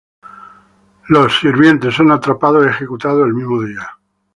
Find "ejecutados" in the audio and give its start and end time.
2.69-3.27